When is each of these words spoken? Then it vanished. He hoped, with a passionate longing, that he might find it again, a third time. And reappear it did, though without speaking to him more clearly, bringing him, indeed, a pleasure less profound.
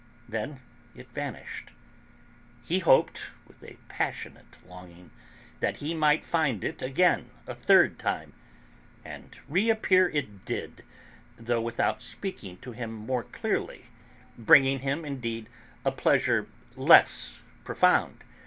Then 0.27 0.61
it 0.95 1.09
vanished. 1.13 1.73
He 2.65 2.79
hoped, 2.79 3.29
with 3.45 3.63
a 3.63 3.77
passionate 3.87 4.57
longing, 4.67 5.11
that 5.59 5.77
he 5.77 5.93
might 5.93 6.23
find 6.23 6.63
it 6.63 6.81
again, 6.81 7.29
a 7.45 7.53
third 7.53 7.99
time. 7.99 8.33
And 9.05 9.37
reappear 9.47 10.09
it 10.09 10.43
did, 10.43 10.83
though 11.37 11.61
without 11.61 12.01
speaking 12.01 12.57
to 12.61 12.71
him 12.71 12.91
more 12.91 13.21
clearly, 13.25 13.91
bringing 14.39 14.79
him, 14.79 15.05
indeed, 15.05 15.47
a 15.85 15.91
pleasure 15.91 16.47
less 16.75 17.43
profound. 17.63 18.23